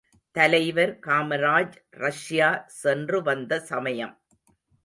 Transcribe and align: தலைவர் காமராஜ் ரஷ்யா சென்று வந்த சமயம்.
தலைவர் 0.35 0.99
காமராஜ் 1.07 1.77
ரஷ்யா 1.89 2.49
சென்று 2.67 3.21
வந்த 3.21 3.59
சமயம். 3.59 4.15